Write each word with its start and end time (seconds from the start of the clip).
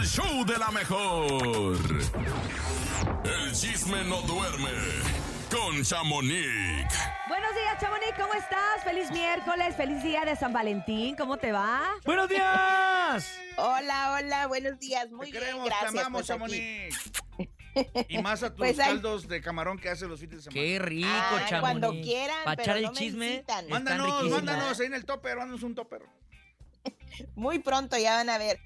el 0.00 0.06
show 0.06 0.44
de 0.46 0.56
la 0.56 0.70
mejor. 0.70 1.76
El 3.22 3.52
chisme 3.52 4.02
no 4.04 4.22
duerme 4.22 4.70
con 5.50 5.82
Chamonix. 5.82 6.88
Buenos 7.28 7.54
días, 7.54 7.78
Chamonix, 7.78 8.12
¿cómo 8.16 8.32
estás? 8.32 8.82
Feliz 8.82 9.10
miércoles, 9.10 9.76
feliz 9.76 10.02
día 10.02 10.24
de 10.24 10.36
San 10.36 10.54
Valentín, 10.54 11.16
¿cómo 11.16 11.36
te 11.36 11.52
va? 11.52 11.82
¡Buenos 12.06 12.30
días! 12.30 13.38
Hola, 13.58 14.16
hola, 14.18 14.46
buenos 14.46 14.78
días. 14.78 15.10
Muy 15.10 15.26
Te 15.26 15.32
bien, 15.32 15.44
queremos, 15.44 15.66
gracias. 15.66 15.92
te 15.92 16.00
amamos, 16.00 16.26
pues, 16.26 16.30
aquí. 16.30 16.38
Chamonix. 16.38 17.12
Y 18.08 18.18
más 18.18 18.42
a 18.42 18.48
tus 18.50 18.58
Pues, 18.58 18.76
caldos 18.78 19.28
de 19.28 19.40
camarón 19.40 19.78
que 19.78 19.88
hacen 19.90 20.08
los 20.08 20.18
fines 20.18 20.36
de 20.38 20.42
semana. 20.50 20.60
¡Qué 20.60 20.78
rico, 20.80 21.08
Ay, 21.08 21.44
Chamonix! 21.48 21.60
cuando 21.60 21.90
quieran, 22.02 22.38
Para 22.44 22.62
echar 22.62 22.76
el 22.78 22.82
no 22.84 22.92
chisme, 22.94 23.44
Mándanos, 23.68 24.28
mándanos 24.30 24.80
ahí 24.80 24.86
en 24.86 24.94
el 24.94 25.04
topper, 25.04 25.36
mándanos 25.36 25.62
un 25.62 25.74
topper. 25.74 26.02
Muy 27.34 27.58
pronto 27.58 27.96
ya 27.96 28.16
van 28.16 28.30
a 28.30 28.38
ver. 28.38 28.58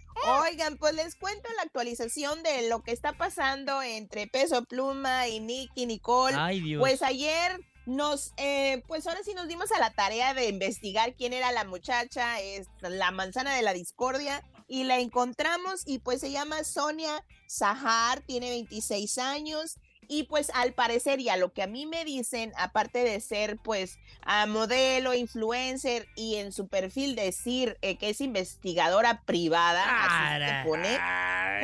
Oigan, 0.46 0.76
pues 0.78 0.94
les 0.94 1.16
cuento 1.16 1.48
la 1.56 1.62
actualización 1.62 2.42
de 2.42 2.68
lo 2.68 2.82
que 2.82 2.92
está 2.92 3.12
pasando 3.12 3.82
entre 3.82 4.26
Peso 4.26 4.64
Pluma 4.64 5.28
y 5.28 5.40
Nicky 5.40 5.86
Nicole. 5.86 6.36
Ay, 6.38 6.60
Dios. 6.60 6.80
Pues 6.80 7.02
ayer 7.02 7.60
nos, 7.86 8.32
eh, 8.36 8.82
pues 8.86 9.06
ahora 9.06 9.20
sí 9.24 9.34
nos 9.34 9.48
dimos 9.48 9.70
a 9.72 9.78
la 9.78 9.90
tarea 9.90 10.32
de 10.32 10.48
investigar 10.48 11.14
quién 11.14 11.32
era 11.32 11.52
la 11.52 11.64
muchacha, 11.64 12.40
es 12.40 12.68
la 12.80 13.10
manzana 13.10 13.54
de 13.54 13.62
la 13.62 13.74
discordia, 13.74 14.42
y 14.66 14.84
la 14.84 14.98
encontramos 14.98 15.82
y 15.86 15.98
pues 15.98 16.20
se 16.20 16.30
llama 16.30 16.64
Sonia 16.64 17.24
Sahar, 17.46 18.22
tiene 18.22 18.50
26 18.50 19.18
años. 19.18 19.78
Y 20.08 20.24
pues 20.24 20.50
al 20.54 20.72
parecer, 20.72 21.20
y 21.20 21.28
a 21.28 21.36
lo 21.36 21.52
que 21.52 21.62
a 21.62 21.66
mí 21.66 21.86
me 21.86 22.04
dicen, 22.04 22.52
aparte 22.56 23.04
de 23.04 23.20
ser 23.20 23.58
pues 23.58 23.98
a 24.22 24.46
modelo, 24.46 25.14
influencer 25.14 26.06
y 26.16 26.36
en 26.36 26.52
su 26.52 26.68
perfil 26.68 27.14
decir 27.14 27.76
eh, 27.82 27.96
que 27.96 28.10
es 28.10 28.20
investigadora 28.20 29.22
privada, 29.22 29.84
así 30.04 30.44
se 30.44 30.68
pone, 30.68 30.98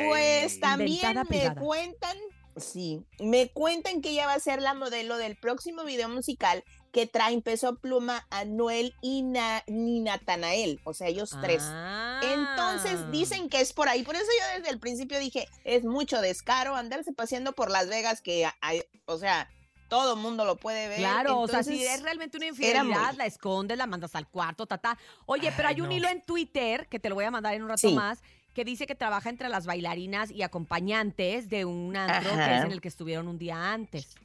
pues 0.07 0.59
también 0.59 0.89
Inventada 0.97 1.23
me 1.23 1.29
privada. 1.29 1.55
cuentan, 1.55 2.17
sí, 2.55 3.03
me 3.19 3.49
cuentan 3.49 4.01
que 4.01 4.09
ella 4.09 4.27
va 4.27 4.33
a 4.33 4.39
ser 4.39 4.61
la 4.61 4.73
modelo 4.73 5.17
del 5.17 5.35
próximo 5.35 5.83
video 5.83 6.09
musical 6.09 6.63
que 6.91 7.07
traen 7.07 7.41
peso 7.41 7.75
pluma 7.77 8.27
a 8.29 8.43
Noel 8.45 8.93
y, 9.01 9.21
Na- 9.23 9.63
y 9.67 10.01
Natanael, 10.01 10.81
o 10.83 10.93
sea, 10.93 11.07
ellos 11.07 11.35
tres. 11.41 11.61
Ah. 11.65 12.19
Entonces 12.23 13.09
dicen 13.11 13.49
que 13.49 13.61
es 13.61 13.71
por 13.73 13.87
ahí. 13.87 14.03
Por 14.03 14.15
eso 14.15 14.25
yo 14.25 14.57
desde 14.59 14.71
el 14.73 14.79
principio 14.79 15.17
dije, 15.19 15.47
es 15.63 15.83
mucho 15.85 16.19
descaro 16.21 16.75
andarse 16.75 17.13
paseando 17.13 17.53
por 17.53 17.71
Las 17.71 17.87
Vegas 17.87 18.21
que, 18.21 18.45
hay- 18.61 18.83
o 19.05 19.17
sea, 19.17 19.49
todo 19.87 20.15
mundo 20.15 20.45
lo 20.45 20.55
puede 20.57 20.87
ver. 20.87 20.99
Claro, 20.99 21.39
o 21.39 21.47
sea, 21.47 21.63
si 21.63 21.71
Entonces, 21.73 21.95
es 21.95 22.01
realmente 22.03 22.37
una 22.37 22.47
infidelidad, 22.47 22.83
muy- 23.09 23.17
la 23.17 23.25
escondes, 23.25 23.77
la 23.77 23.87
mandas 23.87 24.15
al 24.15 24.27
cuarto, 24.27 24.65
tata. 24.65 24.97
Oye, 25.25 25.51
pero 25.55 25.67
Ay, 25.69 25.75
hay 25.75 25.81
un 25.81 25.91
hilo 25.91 26.07
en 26.09 26.21
Twitter, 26.21 26.87
que 26.87 26.99
te 26.99 27.09
lo 27.09 27.15
voy 27.15 27.25
a 27.25 27.31
mandar 27.31 27.53
en 27.53 27.63
un 27.63 27.69
rato 27.69 27.87
Sí. 27.89 27.93
más, 27.93 28.19
que 28.53 28.65
dice 28.65 28.85
que 28.85 28.95
trabaja 28.95 29.29
entre 29.29 29.47
las 29.47 29.65
bailarinas 29.65 30.29
y 30.29 30.41
acompañantes 30.43 31.49
de 31.49 31.63
un 31.63 31.95
antro 31.95 32.31
que 32.35 32.57
es 32.57 32.65
en 32.65 32.71
el 32.71 32.81
que 32.81 32.89
estuvieron 32.89 33.29
un 33.29 33.37
día 33.37 33.71
antes. 33.71 34.15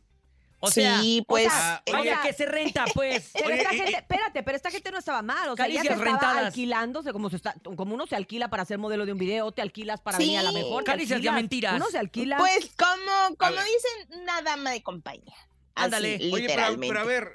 O 0.66 0.70
sea, 0.70 1.00
sí, 1.00 1.24
pues. 1.26 1.44
sea, 1.52 1.82
vaya 1.92 2.00
o 2.00 2.14
sea- 2.16 2.22
que 2.22 2.32
se 2.32 2.46
renta, 2.46 2.84
pues. 2.94 3.30
Pero 3.34 3.50
esta 3.50 3.70
gente, 3.70 3.92
espérate, 3.96 4.42
pero 4.42 4.56
esta 4.56 4.70
gente 4.70 4.90
no 4.90 4.98
estaba 4.98 5.22
mal. 5.22 5.48
O 5.50 5.56
sea, 5.56 5.66
ella 5.66 5.82
se 5.82 5.88
estaba 5.88 6.04
rentadas. 6.04 6.44
alquilándose 6.46 7.12
como, 7.12 7.30
se 7.30 7.36
está, 7.36 7.54
como 7.76 7.94
uno 7.94 8.06
se 8.06 8.16
alquila 8.16 8.48
para 8.48 8.64
ser 8.64 8.78
modelo 8.78 9.06
de 9.06 9.12
un 9.12 9.18
video, 9.18 9.52
te 9.52 9.62
alquilas 9.62 10.00
para 10.00 10.16
Sí. 10.18 10.24
venir 10.24 10.38
a 10.38 10.42
la 10.42 10.52
mejor. 10.52 10.84
Caricias 10.84 11.22
de 11.22 11.30
mentiras. 11.32 11.74
Uno 11.76 11.86
se 11.90 11.98
alquila. 11.98 12.36
Pues 12.38 12.70
como, 12.76 13.36
como 13.36 13.52
dicen, 13.52 14.20
una 14.22 14.42
dama 14.42 14.70
de 14.70 14.82
compañía. 14.82 15.34
Así, 15.74 15.84
Ándale. 15.86 16.30
Oye, 16.32 16.46
pero, 16.48 16.76
pero 16.80 17.00
a 17.00 17.04
ver, 17.04 17.28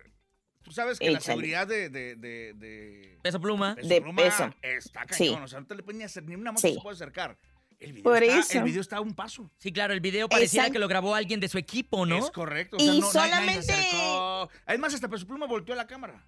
tú 0.63 0.71
sabes 0.71 0.97
que 0.99 1.05
la 1.11 1.19
Échale. 1.19 1.25
seguridad 1.25 1.67
de, 1.67 1.89
de, 1.89 2.15
de, 2.15 2.53
de 2.55 3.19
Peso 3.21 3.39
pluma. 3.39 3.75
Peso 3.75 3.87
De 3.87 4.01
Pluma 4.01 4.21
Peso. 4.23 4.49
está 4.61 5.05
Sí. 5.11 5.25
cañón. 5.27 5.43
O 5.43 5.47
sea, 5.47 5.59
no 5.59 5.67
te 5.67 5.75
le 5.75 5.83
pueden 5.83 5.99
ni 5.99 6.03
hacer 6.05 6.23
ni 6.23 6.35
una 6.35 6.51
mosca 6.51 6.67
Sí. 6.67 6.73
se 6.73 6.81
puede 6.81 6.95
acercar. 6.95 7.37
El 7.81 7.93
video, 7.93 8.03
Por 8.03 8.21
está, 8.23 8.39
eso. 8.39 8.57
el 8.59 8.63
video 8.63 8.81
está 8.81 8.97
a 8.97 9.01
un 9.01 9.13
paso. 9.15 9.49
Sí, 9.57 9.73
claro, 9.73 9.93
el 9.93 9.99
video 10.01 10.29
pareciera 10.29 10.65
Exacto. 10.65 10.73
que 10.73 10.79
lo 10.79 10.87
grabó 10.87 11.15
alguien 11.15 11.39
de 11.39 11.47
su 11.49 11.57
equipo, 11.57 12.05
¿no? 12.05 12.15
Es 12.17 12.29
correcto. 12.29 12.77
O 12.77 12.79
sea, 12.79 12.93
Y 12.93 12.99
no, 13.01 13.11
nadie- 13.11 13.29
nadie 13.31 13.53
se 13.55 13.61
solamente- 13.63 13.73
acercó. 13.73 14.49
Además, 14.67 14.93
hasta 14.93 15.07
Peso 15.09 15.25
Pluma 15.27 15.47
volteó 15.47 15.73
a 15.73 15.77
la 15.77 15.87
cámara. 15.87 16.23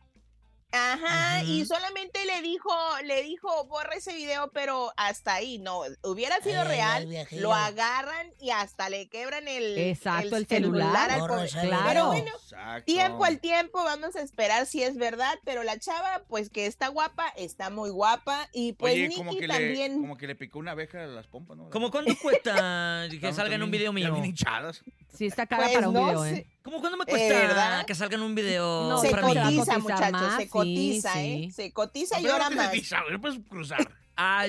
Ajá, 0.76 1.44
y 1.44 1.66
solamente 1.66 2.26
le 2.26 2.42
dijo, 2.42 2.72
le 3.04 3.22
dijo, 3.22 3.66
borra 3.66 3.94
ese 3.96 4.14
video, 4.14 4.50
pero 4.52 4.92
hasta 4.98 5.36
ahí, 5.36 5.60
no, 5.60 5.82
hubiera 6.02 6.42
sido 6.42 6.64
real, 6.64 7.08
lo 7.32 7.54
agarran 7.54 8.34
y 8.42 8.50
hasta 8.50 8.90
le 8.90 9.08
quebran 9.08 9.48
el, 9.48 9.78
Exacto, 9.78 10.36
el 10.36 10.48
celular. 10.48 11.20
Borra 11.20 11.28
pobre. 11.36 11.46
ese 11.46 11.70
Pero 11.86 12.08
bueno, 12.08 12.32
Exacto. 12.42 12.86
tiempo 12.86 13.24
al 13.24 13.40
tiempo, 13.40 13.84
vamos 13.84 14.16
a 14.16 14.22
esperar 14.22 14.66
si 14.66 14.82
es 14.82 14.98
verdad, 14.98 15.36
pero 15.46 15.62
la 15.62 15.78
chava, 15.78 16.24
pues 16.28 16.50
que 16.50 16.66
está 16.66 16.88
guapa, 16.88 17.28
está 17.38 17.70
muy 17.70 17.92
guapa, 17.92 18.50
y 18.52 18.74
pues 18.74 18.94
Oye, 18.94 19.16
como 19.16 19.30
Nicky 19.30 19.42
que, 19.42 19.48
también. 19.48 19.94
le, 19.94 20.02
como 20.02 20.18
que 20.18 20.26
le 20.26 20.36
picó 20.36 20.58
una 20.58 20.72
abeja 20.72 21.04
a 21.04 21.08
las 21.08 21.28
pompas, 21.28 21.56
¿no? 21.56 21.70
¿Cómo 21.70 21.92
cuánto 21.92 22.18
cuesta 22.20 23.08
que 23.22 23.32
salga 23.32 23.56
en 23.56 23.62
un 23.62 23.70
video 23.70 23.94
mío? 23.94 24.24
hinchadas. 24.24 24.84
Sí, 25.14 25.28
está 25.28 25.46
cara 25.48 25.64
Pues 25.64 25.76
para 25.76 25.88
un 25.90 25.94
no 25.94 26.06
video, 26.06 26.24
sé. 26.24 26.36
¿eh? 26.36 26.48
¿Cómo 26.64 26.80
cuánto 26.80 26.98
me 26.98 27.04
Eh, 27.04 27.08
cuesta 27.08 27.34
¿verdad? 27.34 27.86
que 27.86 27.96
salga 27.96 28.16
en 28.16 28.24
un 28.24 28.36
video 28.36 28.90
No, 28.90 28.98
se 28.98 29.10
para 29.12 29.30
se 29.30 29.36
va 29.36 29.48
a 29.48 29.52
mí? 29.52 29.58
cotiza, 29.58 29.80
muchachos, 29.80 30.12
más, 30.12 30.36
se 30.38 30.44
sí, 30.44 30.50
cotiza, 30.50 31.14
sí. 31.14 31.20
¿eh? 31.20 31.52
Se 31.52 31.72
cotiza 31.74 32.20
y 32.20 32.28
ahora 32.28 32.50
más. 32.50 32.72
visa, 32.72 32.98
no 33.12 33.22
puedes 33.22 33.40
cruzar. 33.48 33.92
Ah, 34.18 34.48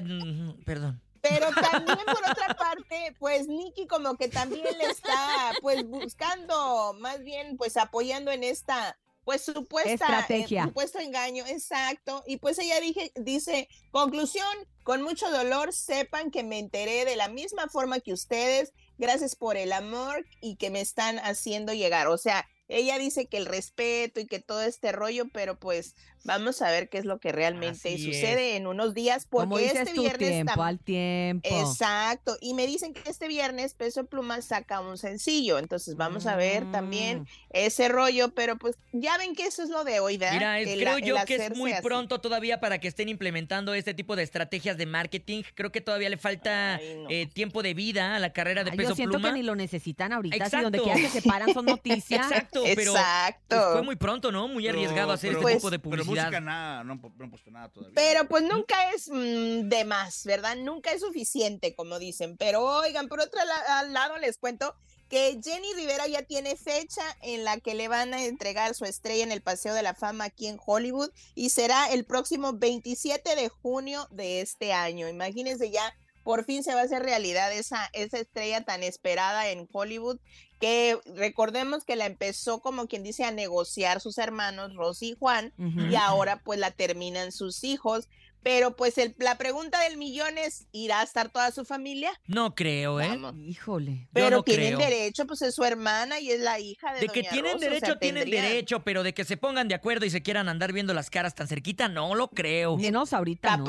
perdón. 0.64 1.00
Pero 1.20 1.46
también 1.72 1.98
por 2.06 2.30
otra 2.30 2.54
parte, 2.54 3.14
pues 3.18 3.46
Nicky 3.48 3.86
como 3.86 4.16
que 4.16 4.28
también 4.28 4.64
le 4.78 4.84
está 4.86 5.52
pues 5.62 5.84
buscando, 5.84 6.94
más 7.00 7.22
bien 7.24 7.56
pues 7.56 7.76
apoyando 7.76 8.30
en 8.30 8.44
esta 8.44 8.98
pues 9.24 9.42
supuesta 9.42 9.90
Estrategia. 9.94 10.62
eh, 10.64 10.66
supuesto 10.66 10.98
engaño, 10.98 11.44
exacto. 11.46 12.22
Y 12.26 12.36
pues 12.36 12.58
ella 12.58 12.78
dije, 12.80 13.10
dice, 13.16 13.68
conclusión, 13.90 14.46
con 14.82 15.00
mucho 15.02 15.30
dolor, 15.30 15.72
sepan 15.72 16.30
que 16.30 16.42
me 16.42 16.58
enteré 16.58 17.06
de 17.06 17.16
la 17.16 17.28
misma 17.28 17.68
forma 17.68 18.00
que 18.00 18.12
ustedes, 18.12 18.72
gracias 18.98 19.36
por 19.36 19.56
el 19.56 19.72
amor 19.72 20.26
y 20.40 20.56
que 20.56 20.70
me 20.70 20.80
están 20.80 21.18
haciendo 21.18 21.72
llegar. 21.72 22.08
O 22.08 22.18
sea, 22.18 22.46
ella 22.68 22.98
dice 22.98 23.26
que 23.26 23.36
el 23.36 23.46
respeto 23.46 24.20
y 24.20 24.26
que 24.26 24.40
todo 24.40 24.62
este 24.62 24.92
rollo, 24.92 25.26
pero 25.32 25.58
pues 25.58 25.94
vamos 26.24 26.62
a 26.62 26.70
ver 26.70 26.88
qué 26.88 26.96
es 26.96 27.04
lo 27.04 27.18
que 27.20 27.32
realmente 27.32 27.94
Así 27.94 28.02
sucede 28.06 28.56
en 28.56 28.66
unos 28.66 28.94
días, 28.94 29.26
porque 29.28 29.44
Como 29.44 29.58
dices 29.58 29.80
este 29.80 29.92
tu 29.94 30.00
viernes 30.02 30.30
tiempo 30.30 30.62
al 30.62 30.78
tiempo. 30.78 31.46
Exacto, 31.50 32.38
y 32.40 32.54
me 32.54 32.66
dicen 32.66 32.94
que 32.94 33.10
este 33.10 33.28
viernes 33.28 33.74
Peso 33.74 34.06
Pluma 34.06 34.40
saca 34.40 34.80
un 34.80 34.96
sencillo, 34.96 35.58
entonces 35.58 35.96
vamos 35.96 36.26
a 36.26 36.36
ver 36.36 36.64
Mm. 36.64 36.72
también 36.72 37.26
ese 37.50 37.88
rollo, 37.88 38.32
pero 38.34 38.56
pues 38.56 38.76
ya 38.92 39.18
ven 39.18 39.34
que 39.34 39.44
eso 39.46 39.62
es 39.62 39.68
lo 39.68 39.84
de 39.84 40.00
hoy, 40.00 40.16
¿verdad? 40.16 40.34
Mira, 40.38 40.60
es- 40.60 40.68
El- 40.68 40.80
creo 40.80 40.96
el 40.96 41.04
yo 41.04 41.16
que 41.26 41.34
es 41.36 41.56
muy 41.56 41.72
así. 41.72 41.82
pronto 41.82 42.20
todavía 42.22 42.60
para 42.60 42.78
que 42.78 42.88
estén 42.88 43.10
implementando 43.10 43.74
este 43.74 43.92
tipo 43.92 44.16
de 44.16 44.22
estrategias 44.22 44.78
de 44.78 44.86
marketing. 44.86 45.42
Creo 45.54 45.70
que 45.72 45.82
todavía 45.82 46.08
le 46.08 46.16
falta 46.16 46.76
Ay, 46.76 46.94
no. 46.96 47.10
eh, 47.10 47.26
tiempo 47.26 47.62
de 47.62 47.74
vida 47.74 48.16
a 48.16 48.18
la 48.18 48.32
carrera 48.32 48.64
de 48.64 48.70
Ay, 48.70 48.76
Peso 48.78 48.90
yo 48.90 48.94
siento 48.96 49.18
Pluma. 49.18 49.28
que 49.28 49.34
ni 49.34 49.42
lo 49.42 49.54
necesitan 49.54 50.12
ahorita. 50.12 50.48
Si 50.48 50.60
donde 50.62 50.80
quiera 50.80 50.98
que 51.00 51.08
se 51.08 51.20
paran 51.22 51.52
son 51.52 51.64
noticias. 51.66 52.26
Exacto, 52.30 52.53
pero 52.62 52.92
Exacto. 52.92 53.56
pues, 53.56 53.62
fue 53.72 53.82
muy 53.82 53.96
pronto, 53.96 54.30
¿no? 54.32 54.46
Muy 54.48 54.68
arriesgado 54.68 55.12
hacer 55.12 55.30
pero- 55.30 55.40
este 55.40 55.42
Pues- 55.42 55.56
tipo 55.56 55.70
de 55.70 55.78
Pero 55.78 55.90
publicidad. 56.04 56.24
música 56.26 56.40
nada, 56.40 56.84
no, 56.84 56.92
han 56.92 57.30
puesto 57.30 57.50
nada 57.50 57.68
todavía. 57.70 57.94
Pero 57.94 58.28
pues 58.28 58.42
nunca 58.44 58.90
es 58.92 59.08
mm, 59.10 59.68
de 59.68 59.84
más, 59.84 60.24
¿verdad? 60.24 60.56
Nunca 60.56 60.92
es 60.92 61.00
suficiente, 61.00 61.74
como 61.74 61.98
dicen. 61.98 62.36
Pero 62.36 62.62
oigan, 62.64 63.08
por 63.08 63.20
otro 63.20 63.40
la- 63.44 63.78
al 63.80 63.92
lado 63.92 64.18
les 64.18 64.38
cuento 64.38 64.74
que 65.10 65.38
Jenny 65.44 65.74
Rivera 65.74 66.06
ya 66.06 66.22
tiene 66.22 66.56
fecha 66.56 67.02
en 67.22 67.44
la 67.44 67.60
que 67.60 67.74
le 67.74 67.88
van 67.88 68.14
a 68.14 68.24
entregar 68.24 68.74
su 68.74 68.84
estrella 68.86 69.22
en 69.22 69.32
el 69.32 69.42
Paseo 69.42 69.74
de 69.74 69.82
la 69.82 69.94
Fama 69.94 70.24
aquí 70.24 70.46
en 70.46 70.58
Hollywood 70.64 71.10
y 71.34 71.50
será 71.50 71.90
el 71.92 72.04
próximo 72.04 72.54
27 72.54 73.36
de 73.36 73.48
junio 73.48 74.08
de 74.10 74.40
este 74.40 74.72
año. 74.72 75.06
Imagínense 75.08 75.70
ya, 75.70 75.94
por 76.24 76.44
fin 76.44 76.64
se 76.64 76.74
va 76.74 76.80
a 76.80 76.84
hacer 76.84 77.02
realidad 77.02 77.52
esa, 77.52 77.88
esa 77.92 78.18
estrella 78.18 78.62
tan 78.64 78.82
esperada 78.82 79.50
en 79.50 79.68
Hollywood 79.70 80.18
que 80.60 80.98
recordemos 81.14 81.84
que 81.84 81.94
la 81.96 82.06
empezó 82.06 82.60
como 82.60 82.86
quien 82.88 83.02
dice 83.02 83.24
a 83.24 83.30
negociar 83.30 84.00
sus 84.00 84.18
hermanos 84.18 84.74
Rosy 84.74 85.10
y 85.10 85.16
Juan 85.18 85.52
y 85.90 85.94
ahora 85.96 86.40
pues 86.42 86.58
la 86.58 86.70
terminan 86.70 87.30
sus 87.32 87.62
hijos. 87.64 88.08
Pero 88.42 88.76
pues 88.76 88.98
el- 88.98 89.14
la 89.18 89.38
pregunta 89.38 89.80
del 89.80 89.96
millón 89.96 90.36
es, 90.36 90.66
¿irá 90.70 91.00
a 91.00 91.02
estar 91.02 91.30
toda 91.30 91.50
su 91.50 91.64
familia? 91.64 92.10
No 92.26 92.54
creo, 92.54 93.00
¿eh? 93.00 93.08
Vamos. 93.08 93.34
Híjole. 93.38 94.06
Pero 94.12 94.28
no 94.28 94.42
tienen 94.42 94.74
creo. 94.76 94.78
derecho, 94.90 95.26
pues 95.26 95.40
es 95.40 95.54
su 95.54 95.64
hermana 95.64 96.20
y 96.20 96.30
es 96.30 96.40
la 96.40 96.58
hija 96.60 96.92
de 96.92 97.00
De 97.00 97.08
que 97.08 97.22
tienen 97.22 97.54
Rosa, 97.54 97.56
o 97.56 97.58
sea, 97.60 97.68
derecho, 97.70 97.98
tienen 97.98 98.30
derecho, 98.30 98.80
pero 98.84 99.02
de 99.02 99.14
que 99.14 99.24
se 99.24 99.38
pongan 99.38 99.68
de 99.68 99.74
acuerdo 99.74 100.04
y 100.04 100.10
se 100.10 100.22
quieran 100.22 100.50
andar 100.50 100.74
viendo 100.74 100.92
las 100.92 101.08
caras 101.08 101.34
tan 101.34 101.48
cerquita, 101.48 101.88
no 101.88 102.14
lo 102.14 102.28
creo. 102.28 102.76
Menos 102.76 103.14
ahorita, 103.14 103.56
¿no? 103.56 103.64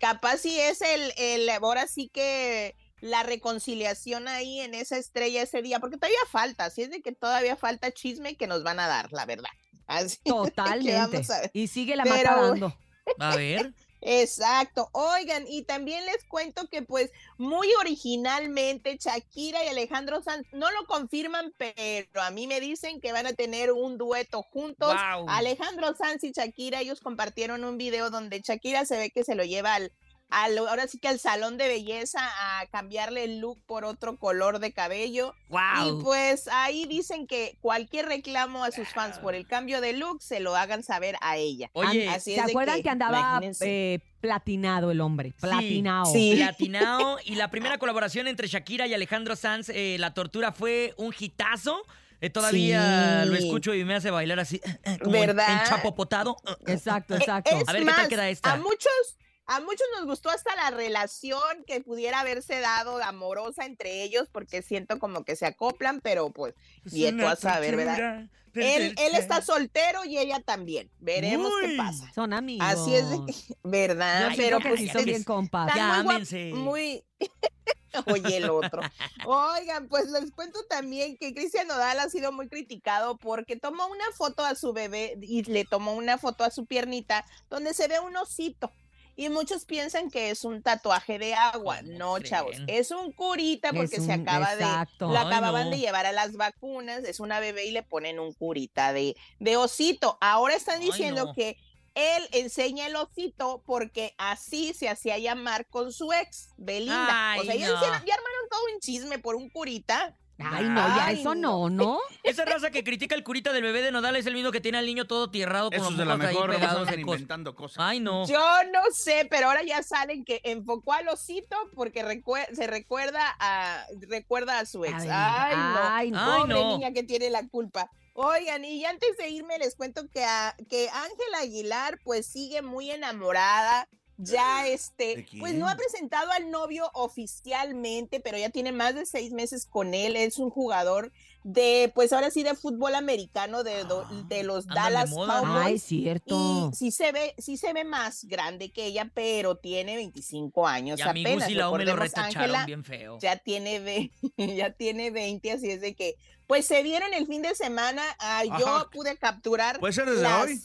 Capaz, 0.00 0.38
sí 0.38 0.58
es 0.58 0.80
el, 0.80 1.12
el, 1.18 1.48
ahora 1.50 1.86
sí 1.86 2.10
que 2.12 2.74
la 3.00 3.22
reconciliación 3.22 4.28
ahí 4.28 4.60
en 4.60 4.74
esa 4.74 4.96
estrella 4.96 5.42
ese 5.42 5.62
día, 5.62 5.78
porque 5.78 5.96
todavía 5.96 6.18
falta, 6.30 6.64
así 6.66 6.82
es 6.82 6.90
de 6.90 7.02
que 7.02 7.12
todavía 7.12 7.54
falta 7.56 7.92
chisme 7.92 8.36
que 8.36 8.46
nos 8.46 8.62
van 8.62 8.80
a 8.80 8.88
dar, 8.88 9.12
la 9.12 9.26
verdad. 9.26 9.50
Así 9.86 10.16
que 10.24 10.30
Totalmente. 10.30 10.92
vamos 10.96 11.30
a 11.30 11.40
ver. 11.42 11.50
Y 11.52 11.66
sigue 11.68 11.96
la 11.96 12.04
Pero- 12.04 12.16
mata 12.16 12.36
dando. 12.40 12.76
A 13.18 13.36
ver. 13.36 13.74
Exacto. 14.00 14.88
Oigan, 14.92 15.44
y 15.48 15.62
también 15.62 16.04
les 16.06 16.24
cuento 16.24 16.68
que 16.68 16.82
pues 16.82 17.10
muy 17.38 17.68
originalmente 17.80 18.98
Shakira 18.98 19.64
y 19.64 19.68
Alejandro 19.68 20.22
Sanz 20.22 20.46
no 20.52 20.70
lo 20.70 20.86
confirman, 20.86 21.52
pero 21.56 22.22
a 22.22 22.30
mí 22.30 22.46
me 22.46 22.60
dicen 22.60 23.00
que 23.00 23.12
van 23.12 23.26
a 23.26 23.32
tener 23.32 23.72
un 23.72 23.98
dueto 23.98 24.42
juntos. 24.42 24.94
Alejandro 25.28 25.94
Sanz 25.94 26.24
y 26.24 26.32
Shakira, 26.32 26.80
ellos 26.80 27.00
compartieron 27.00 27.64
un 27.64 27.78
video 27.78 28.10
donde 28.10 28.40
Shakira 28.40 28.84
se 28.84 28.96
ve 28.96 29.10
que 29.10 29.24
se 29.24 29.34
lo 29.34 29.44
lleva 29.44 29.74
al 29.74 29.92
al, 30.30 30.56
ahora 30.58 30.86
sí 30.86 30.98
que 30.98 31.08
al 31.08 31.18
salón 31.18 31.56
de 31.58 31.68
belleza 31.68 32.20
a 32.22 32.66
cambiarle 32.66 33.24
el 33.24 33.40
look 33.40 33.60
por 33.66 33.84
otro 33.84 34.16
color 34.16 34.58
de 34.58 34.72
cabello. 34.72 35.34
Y 35.48 35.52
¡Wow! 35.52 36.02
pues 36.02 36.48
ahí 36.48 36.86
dicen 36.86 37.26
que 37.26 37.56
cualquier 37.60 38.06
reclamo 38.06 38.64
a 38.64 38.70
sus 38.70 38.88
fans 38.88 39.18
por 39.18 39.34
el 39.34 39.46
cambio 39.46 39.80
de 39.80 39.92
look 39.92 40.22
se 40.22 40.40
lo 40.40 40.56
hagan 40.56 40.82
saber 40.82 41.16
a 41.20 41.36
ella. 41.36 41.70
Oye, 41.72 42.08
Así 42.08 42.34
¿Se 42.34 42.40
acuerdan 42.40 42.82
que, 42.82 42.88
andaba 42.90 43.40
eh, 43.60 43.98
platinado 44.20 44.90
el 44.90 45.00
hombre? 45.00 45.32
Platinado. 45.40 46.06
Sí. 46.12 46.34
Platinao. 46.36 47.18
Y 47.24 47.34
la 47.34 47.50
primera 47.50 47.78
colaboración 47.78 48.28
entre 48.28 48.46
Shakira 48.48 48.86
y 48.86 48.94
Alejandro 48.94 49.36
Sanz, 49.36 49.68
eh, 49.70 49.96
La 49.98 50.14
Tortura, 50.14 50.52
fue 50.52 50.94
un 50.96 51.14
hitazo. 51.18 51.82
Eh, 52.22 52.28
todavía 52.28 53.22
Sí. 53.24 53.30
lo 53.30 53.34
escucho 53.36 53.74
y 53.74 53.82
me 53.82 53.94
hace 53.94 54.10
bailar 54.10 54.40
así, 54.40 54.60
como 55.02 55.16
en- 55.16 55.22
¿Verdad? 55.28 55.62
enchapopotado. 55.62 56.36
Exacto, 56.66 57.14
Eh, 57.14 57.18
exacto. 57.18 57.50
Es 57.56 57.66
A 57.66 57.72
ver, 57.72 57.80
¿qué 57.80 57.86
tal 57.86 57.96
más, 57.96 58.08
queda 58.08 58.28
esta? 58.28 58.52
A 58.52 58.56
muchos, 58.58 59.16
a 59.50 59.60
muchos 59.60 59.86
nos 59.96 60.06
gustó 60.06 60.30
hasta 60.30 60.54
la 60.54 60.70
relación 60.70 61.64
que 61.66 61.80
pudiera 61.80 62.20
haberse 62.20 62.60
dado 62.60 63.02
amorosa 63.02 63.66
entre 63.66 64.04
ellos, 64.04 64.28
porque 64.30 64.62
siento 64.62 65.00
como 65.00 65.24
que 65.24 65.34
se 65.34 65.44
acoplan, 65.44 66.00
pero 66.00 66.30
pues, 66.30 66.54
y 66.84 67.10
tú 67.10 67.26
a 67.26 67.34
saber, 67.34 67.74
¿verdad? 67.74 68.28
Él, 68.54 68.94
él 68.96 69.14
está 69.14 69.42
soltero 69.42 70.04
y 70.04 70.18
ella 70.18 70.40
también. 70.40 70.88
Veremos 71.00 71.50
qué 71.60 71.76
pasa. 71.76 72.12
Son 72.14 72.32
amigos. 72.32 72.66
Así 72.68 72.94
es, 72.94 73.10
de 73.10 73.18
¿verdad? 73.64 74.30
Yo 74.30 74.36
pero 74.36 74.60
que 74.60 74.68
pues 74.68 74.92
son 74.92 75.04
bien 75.04 75.24
compas. 75.24 75.72
muy 76.04 76.52
muy 76.52 77.04
Oye, 78.06 78.36
el 78.36 78.50
otro. 78.50 78.82
Oigan, 79.26 79.88
pues 79.88 80.10
les 80.10 80.30
cuento 80.30 80.60
también 80.68 81.16
que 81.16 81.34
Cristian 81.34 81.66
Nodal 81.66 81.98
ha 81.98 82.08
sido 82.08 82.30
muy 82.30 82.48
criticado 82.48 83.18
porque 83.18 83.56
tomó 83.56 83.86
una 83.88 84.04
foto 84.14 84.44
a 84.44 84.54
su 84.54 84.72
bebé 84.72 85.18
y 85.20 85.42
le 85.42 85.64
tomó 85.64 85.94
una 85.94 86.18
foto 86.18 86.44
a 86.44 86.50
su 86.50 86.66
piernita 86.66 87.24
donde 87.48 87.74
se 87.74 87.88
ve 87.88 87.98
un 87.98 88.16
osito. 88.16 88.72
Y 89.20 89.28
muchos 89.28 89.66
piensan 89.66 90.10
que 90.10 90.30
es 90.30 90.44
un 90.44 90.62
tatuaje 90.62 91.18
de 91.18 91.34
agua. 91.34 91.80
¿Cómo 91.82 91.98
No, 91.98 92.14
creen? 92.14 92.30
chavos. 92.30 92.56
Es 92.68 92.90
un 92.90 93.12
curita 93.12 93.70
porque 93.74 94.00
se 94.00 94.12
acaba 94.12 94.56
de. 94.56 94.62
exacto. 94.64 95.08
Lo 95.08 95.18
Ay, 95.18 95.26
acababan 95.26 95.64
no. 95.66 95.70
de 95.72 95.78
llevar 95.78 96.06
a 96.06 96.12
las 96.12 96.32
vacunas. 96.36 97.04
Es 97.04 97.20
una 97.20 97.38
bebé 97.38 97.66
y 97.66 97.70
le 97.70 97.82
ponen 97.82 98.18
un 98.18 98.32
curita 98.32 98.94
de, 98.94 99.14
de 99.38 99.56
osito. 99.58 100.16
Ahora 100.22 100.54
están 100.54 100.80
Ay, 100.80 100.86
diciendo 100.86 101.26
no. 101.26 101.34
que 101.34 101.58
él 101.94 102.28
enseña 102.32 102.86
el 102.86 102.96
osito 102.96 103.62
porque 103.66 104.14
así 104.16 104.72
se 104.72 104.88
hacía 104.88 105.18
llamar 105.18 105.66
con 105.66 105.92
su 105.92 106.14
ex, 106.14 106.48
Belinda. 106.56 107.32
Ay, 107.32 107.40
o 107.40 107.44
sea, 107.44 107.54
ya, 107.56 107.68
no. 107.68 107.74
hicieron- 107.74 108.04
ya 108.06 108.14
armaron 108.14 108.48
todo 108.50 108.60
un 108.74 108.80
chisme 108.80 109.18
por 109.18 109.36
un 109.36 109.50
curita. 109.50 110.16
Ay, 110.42 110.64
no, 110.64 110.76
ya 110.96 111.04
Ay, 111.08 111.20
eso 111.20 111.34
no, 111.34 111.68
¿no? 111.68 111.98
Esa 112.30 112.44
raza 112.44 112.70
que 112.70 112.82
critica 112.84 113.14
el 113.14 113.24
curita 113.24 113.52
del 113.52 113.62
bebé 113.62 113.82
de 113.82 113.90
Nodal 113.92 114.16
es 114.16 114.26
el 114.26 114.34
mismo 114.34 114.50
que 114.52 114.60
tiene 114.60 114.78
al 114.78 114.86
niño 114.86 115.06
todo 115.06 115.30
tierrado 115.30 115.70
con 115.70 115.78
Esos 115.78 115.90
los 115.90 115.98
de 115.98 116.04
la 116.04 116.14
ahí 116.14 116.18
mejor 116.20 116.48
no 116.48 116.54
pegados 116.54 116.88
secos. 116.88 117.00
inventando 117.00 117.54
cosas. 117.54 117.78
Ay, 117.80 118.00
no. 118.00 118.26
Yo 118.26 118.38
no 118.72 118.80
sé, 118.92 119.26
pero 119.30 119.48
ahora 119.48 119.62
ya 119.62 119.82
salen 119.82 120.24
que 120.24 120.40
enfocó 120.44 120.92
al 120.92 121.08
osito 121.08 121.56
porque 121.74 122.04
recue- 122.04 122.46
se 122.54 122.66
recuerda 122.66 123.36
a 123.38 123.84
recuerda 124.08 124.58
a 124.60 124.66
su 124.66 124.84
ex. 124.84 124.94
Ay, 125.02 125.08
Ay, 125.10 125.56
no. 125.56 125.78
ay, 125.82 126.10
no. 126.10 126.24
Pobre 126.24 126.54
Ay, 126.54 126.62
no. 126.62 126.76
niña 126.76 126.92
que 126.92 127.02
tiene 127.02 127.30
la 127.30 127.46
culpa. 127.48 127.90
Oigan, 128.14 128.64
y 128.64 128.84
antes 128.84 129.16
de 129.16 129.28
irme 129.30 129.58
les 129.58 129.76
cuento 129.76 130.02
que 130.12 130.24
a- 130.24 130.54
que 130.68 130.88
Ángela 130.90 131.38
Aguilar 131.42 131.98
pues 132.04 132.26
sigue 132.26 132.60
muy 132.62 132.90
enamorada. 132.90 133.88
Ya 134.22 134.66
este, 134.66 135.16
¿De 135.16 135.26
pues 135.38 135.54
no 135.54 135.66
ha 135.66 135.76
presentado 135.76 136.30
al 136.32 136.50
novio 136.50 136.90
oficialmente, 136.92 138.20
pero 138.20 138.36
ya 138.36 138.50
tiene 138.50 138.70
más 138.72 138.94
de 138.94 139.06
seis 139.06 139.32
meses 139.32 139.64
con 139.64 139.94
él. 139.94 140.14
Es 140.16 140.36
un 140.38 140.50
jugador 140.50 141.10
de, 141.42 141.90
pues 141.94 142.12
ahora 142.12 142.30
sí, 142.30 142.42
de 142.42 142.54
fútbol 142.54 142.94
americano 142.94 143.62
de, 143.64 143.80
Ah, 143.80 144.08
de 144.28 144.42
los 144.42 144.66
Dallas. 144.66 145.10
Cowboys. 145.10 145.64
Ay, 145.64 145.78
cierto. 145.78 146.70
Y 146.72 146.76
sí 146.76 146.90
se 146.90 147.12
ve, 147.12 147.34
sí 147.38 147.56
se 147.56 147.72
ve 147.72 147.84
más 147.84 148.24
grande 148.26 148.70
que 148.70 148.84
ella, 148.84 149.10
pero 149.14 149.56
tiene 149.56 149.96
25 149.96 150.66
años 150.68 150.98
Y 150.98 151.02
a 151.02 151.10
apenas. 151.10 151.32
Gus 151.34 151.48
y 151.48 151.54
la 151.54 151.70
O 151.70 151.76
me 151.78 151.84
lo 151.84 151.96
Ángela 152.14 152.66
bien 152.66 152.84
feo. 152.84 153.18
ya 153.20 153.36
tiene 153.36 153.80
ve- 153.80 154.10
ya 154.36 154.72
tiene 154.72 155.10
20, 155.10 155.52
así 155.52 155.70
es 155.70 155.80
de 155.80 155.94
que 155.94 156.16
pues 156.46 156.66
se 156.66 156.82
vieron 156.82 157.14
el 157.14 157.26
fin 157.26 157.42
de 157.42 157.54
semana. 157.54 158.02
ah, 158.18 158.44
yo 158.44 158.68
Ajá. 158.68 158.90
pude 158.90 159.16
capturar 159.16 159.78
¿Puede 159.80 159.92
ser 159.94 160.10
desde 160.10 160.22
las- 160.22 160.42
hoy? 160.44 160.60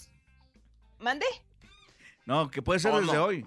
¿Mande? 1.00 1.26
No, 2.26 2.50
que 2.50 2.62
puede 2.62 2.80
ser 2.80 2.92
¿Cómo? 2.92 3.04
desde 3.06 3.18
hoy. 3.18 3.46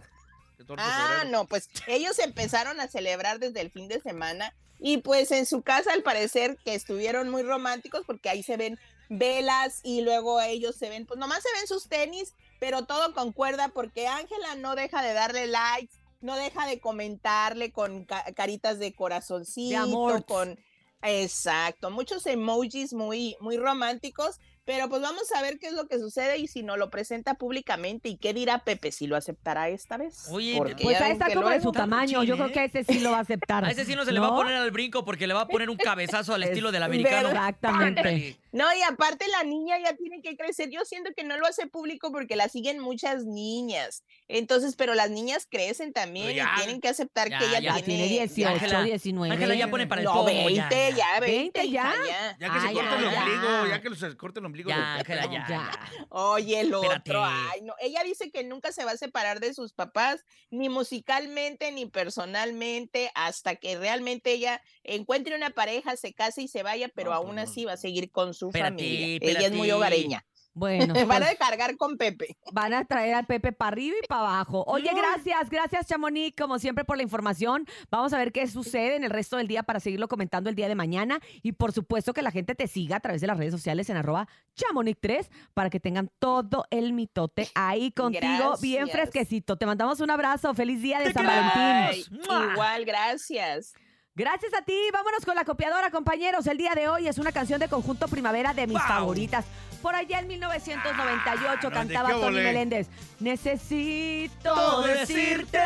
14 0.58 0.84
de 0.84 0.90
Ah, 0.92 1.24
no, 1.30 1.46
pues 1.46 1.68
ellos 1.88 2.18
empezaron 2.18 2.80
a 2.80 2.88
celebrar 2.88 3.38
desde 3.38 3.60
el 3.60 3.70
fin 3.70 3.88
de 3.88 4.00
semana 4.00 4.54
y 4.80 4.98
pues 4.98 5.30
en 5.32 5.46
su 5.46 5.62
casa 5.62 5.92
al 5.92 6.02
parecer 6.02 6.56
que 6.64 6.74
estuvieron 6.74 7.28
muy 7.30 7.42
románticos 7.42 8.02
porque 8.06 8.28
ahí 8.28 8.42
se 8.42 8.56
ven 8.56 8.78
velas 9.08 9.80
y 9.82 10.02
luego 10.02 10.40
ellos 10.40 10.76
se 10.76 10.88
ven, 10.90 11.06
pues 11.06 11.18
nomás 11.18 11.42
se 11.42 11.48
ven 11.58 11.66
sus 11.66 11.88
tenis, 11.88 12.34
pero 12.60 12.84
todo 12.84 13.14
concuerda 13.14 13.68
porque 13.68 14.06
Ángela 14.06 14.54
no 14.56 14.74
deja 14.74 15.02
de 15.02 15.12
darle 15.14 15.46
likes, 15.46 15.94
no 16.20 16.36
deja 16.36 16.66
de 16.66 16.78
comentarle 16.80 17.72
con 17.72 18.04
ca- 18.04 18.24
caritas 18.34 18.78
de 18.78 18.92
corazoncito, 18.94 19.70
De 19.70 19.76
amor. 19.76 20.24
con 20.26 20.58
exacto, 21.02 21.90
muchos 21.90 22.26
emojis 22.26 22.92
muy 22.92 23.36
muy 23.40 23.56
románticos, 23.56 24.38
pero 24.68 24.90
pues 24.90 25.00
vamos 25.00 25.32
a 25.34 25.40
ver 25.40 25.58
qué 25.58 25.68
es 25.68 25.72
lo 25.72 25.88
que 25.88 25.98
sucede 25.98 26.36
y 26.36 26.46
si 26.46 26.62
no 26.62 26.76
lo 26.76 26.90
presenta 26.90 27.32
públicamente 27.36 28.10
y 28.10 28.18
qué 28.18 28.34
dirá 28.34 28.64
Pepe 28.64 28.92
si 28.92 29.06
lo 29.06 29.16
aceptará 29.16 29.70
esta 29.70 29.96
vez. 29.96 30.28
Oye, 30.30 30.56
Porque 30.58 30.82
Pues 30.82 30.98
ya 30.98 31.06
ahí 31.06 31.12
está 31.12 31.32
como 31.32 31.48
de 31.48 31.62
su 31.62 31.72
tamaño. 31.72 32.22
Yo 32.22 32.36
creo 32.36 32.52
que 32.52 32.64
ese 32.64 32.84
sí 32.84 33.00
lo 33.00 33.12
va 33.12 33.16
a 33.16 33.20
aceptar. 33.20 33.64
A 33.64 33.70
ese 33.70 33.86
sí 33.86 33.96
no 33.96 34.04
se 34.04 34.12
le 34.12 34.20
va 34.20 34.26
a 34.26 34.36
poner 34.36 34.56
al 34.56 34.70
brinco 34.70 35.06
porque 35.06 35.26
le 35.26 35.32
va 35.32 35.40
a 35.40 35.48
poner 35.48 35.70
un 35.70 35.78
cabezazo 35.78 36.34
al 36.34 36.42
estilo 36.44 36.70
del 36.70 36.82
americano. 36.82 37.30
Exactamente. 37.30 38.36
No, 38.52 38.64
y 38.74 38.82
aparte 38.82 39.26
la 39.28 39.44
niña 39.44 39.78
ya 39.78 39.94
tiene 39.94 40.22
que 40.22 40.36
crecer. 40.36 40.70
Yo 40.70 40.84
siento 40.84 41.10
que 41.16 41.24
no 41.24 41.36
lo 41.36 41.46
hace 41.46 41.66
público 41.66 42.10
porque 42.12 42.36
la 42.36 42.48
siguen 42.48 42.78
muchas 42.78 43.24
niñas. 43.24 44.04
Entonces, 44.26 44.74
pero 44.76 44.94
las 44.94 45.10
niñas 45.10 45.46
crecen 45.50 45.92
también 45.92 46.34
ya, 46.34 46.52
y 46.54 46.58
tienen 46.58 46.80
que 46.80 46.88
aceptar 46.88 47.28
ya, 47.30 47.38
que 47.38 47.44
ella 47.46 47.60
ya 47.60 47.76
Ya 47.76 47.84
tiene, 47.84 48.06
tiene 48.08 48.26
18, 48.26 48.48
Ángela, 48.48 48.82
19. 48.82 49.34
Ángela 49.34 49.54
ya 49.54 49.68
pone 49.68 49.86
para 49.86 50.00
el 50.00 50.04
no, 50.06 50.12
pomo. 50.12 50.24
20, 50.26 50.54
ya, 50.54 50.70
ya, 50.70 50.96
ya. 50.96 51.20
20, 51.20 51.58
20 51.60 51.70
ya. 51.70 51.94
ya. 52.06 52.36
Ya 52.38 52.52
que 52.52 52.60
se 52.60 52.72
corte 52.74 52.96
el 52.96 53.04
ombligo, 53.06 53.66
ya 53.68 53.80
que 53.80 53.94
se 53.94 54.16
corte 54.16 54.40
el 54.40 54.46
ombligo. 54.46 54.70
Ya, 54.70 54.94
Ángela, 54.94 55.26
¿no? 55.26 55.32
ya, 55.32 55.46
Ya. 55.48 55.70
ya. 55.70 56.06
Oye, 56.10 56.60
el 56.60 56.72
Espérate. 56.72 57.10
otro, 57.10 57.24
ay, 57.24 57.60
no. 57.62 57.74
Ella 57.80 58.02
dice 58.04 58.30
que 58.30 58.44
nunca 58.44 58.72
se 58.72 58.84
va 58.84 58.92
a 58.92 58.96
separar 58.96 59.40
de 59.40 59.54
sus 59.54 59.72
papás, 59.72 60.24
ni 60.50 60.68
musicalmente, 60.68 61.70
ni 61.72 61.86
personalmente, 61.86 63.10
hasta 63.14 63.56
que 63.56 63.76
realmente 63.78 64.32
ella 64.32 64.62
encuentre 64.94 65.36
una 65.36 65.50
pareja, 65.50 65.96
se 65.96 66.12
case 66.14 66.42
y 66.42 66.48
se 66.48 66.62
vaya, 66.62 66.88
pero 66.94 67.10
No, 67.10 67.16
aún 67.16 67.26
pues 67.34 67.36
no. 67.36 67.42
así 67.50 67.64
va 67.64 67.72
a 67.74 67.76
seguir 67.76 68.10
con 68.10 68.34
su 68.34 68.48
Espérate, 68.48 68.74
familia. 68.76 69.18
Ella 69.22 69.46
es 69.46 69.52
muy 69.52 69.70
hogareña. 69.70 70.24
Bueno, 70.54 70.92
Van 71.06 71.22
pues, 71.22 71.30
a 71.30 71.36
cargar 71.36 71.76
con 71.76 71.96
Pepe. 71.98 72.36
van 72.50 72.74
a 72.74 72.84
traer 72.84 73.14
al 73.14 73.26
Pepe 73.26 73.52
para 73.52 73.68
arriba 73.68 73.94
y 74.02 74.06
para 74.08 74.22
abajo. 74.22 74.64
Oye, 74.66 74.90
gracias, 74.92 75.50
gracias 75.50 75.86
Chamonix, 75.86 76.34
como 76.36 76.58
siempre 76.58 76.84
por 76.84 76.96
la 76.96 77.04
información. 77.04 77.64
Vamos 77.92 78.12
a 78.12 78.18
ver 78.18 78.32
qué 78.32 78.48
sucede 78.48 78.96
en 78.96 79.04
el 79.04 79.10
resto 79.10 79.36
del 79.36 79.46
día 79.46 79.62
para 79.62 79.78
seguirlo 79.78 80.08
comentando 80.08 80.50
el 80.50 80.56
día 80.56 80.66
de 80.66 80.74
mañana. 80.74 81.20
Y 81.42 81.52
por 81.52 81.70
supuesto 81.72 82.12
que 82.12 82.22
la 82.22 82.32
gente 82.32 82.56
te 82.56 82.66
siga 82.66 82.96
a 82.96 83.00
través 83.00 83.20
de 83.20 83.28
las 83.28 83.36
redes 83.38 83.52
sociales 83.52 83.88
en 83.88 83.98
arroba 83.98 84.26
chamonix3 84.56 85.28
para 85.54 85.70
que 85.70 85.78
tengan 85.78 86.10
todo 86.18 86.64
el 86.70 86.92
mitote 86.92 87.48
ahí 87.54 87.92
contigo 87.92 88.56
bien 88.60 88.88
fresquecito. 88.88 89.58
Te 89.58 89.66
mandamos 89.66 90.00
un 90.00 90.10
abrazo. 90.10 90.54
Feliz 90.54 90.82
día 90.82 90.98
de 90.98 91.12
San. 91.12 91.24
Valentín. 91.24 92.20
Igual, 92.52 92.84
gracias. 92.84 93.74
Gracias 94.18 94.52
a 94.52 94.62
ti. 94.62 94.76
Vámonos 94.92 95.24
con 95.24 95.36
la 95.36 95.44
copiadora, 95.44 95.90
compañeros. 95.92 96.44
El 96.48 96.58
día 96.58 96.74
de 96.74 96.88
hoy 96.88 97.06
es 97.06 97.18
una 97.18 97.30
canción 97.30 97.60
de 97.60 97.68
conjunto 97.68 98.08
primavera 98.08 98.52
de 98.52 98.66
mis 98.66 98.76
Wow. 98.76 98.86
favoritas. 98.88 99.44
Por 99.80 99.94
allá 99.94 100.18
en 100.18 100.26
1998 100.26 101.68
Ah, 101.68 101.70
cantaba 101.72 102.08
¿de 102.08 102.14
Tony 102.14 102.24
volé? 102.24 102.42
Meléndez. 102.42 102.88
Necesito 103.20 104.82
decirte. 104.82 105.60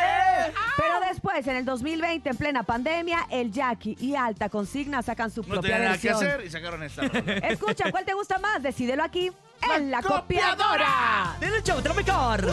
Pero 0.77 0.99
después, 1.09 1.47
en 1.47 1.55
el 1.55 1.65
2020, 1.65 2.29
en 2.29 2.37
plena 2.37 2.61
pandemia, 2.61 3.25
el 3.31 3.51
Jackie 3.51 3.97
y 3.99 4.13
Alta 4.15 4.49
Consigna 4.49 5.01
sacan 5.01 5.31
su 5.31 5.41
No 5.41 5.47
propia 5.55 5.61
tenía 5.73 5.77
nada 5.89 5.97
que 5.97 6.07
versión. 6.09 6.29
hacer 6.29 6.45
y 6.45 6.49
sacaron 6.51 6.83
esta. 6.83 7.01
Escucha, 7.47 7.89
¿cuál 7.91 8.05
te 8.05 8.13
gusta 8.13 8.37
más? 8.37 8.61
Decídelo 8.61 9.03
aquí 9.03 9.31
en 9.75 9.89
La, 9.89 10.03
copiadora. 10.03 10.55
copiadora. 10.55 11.37
¡Del 11.39 11.63
show, 11.63 11.81
Tropicar! 11.81 12.45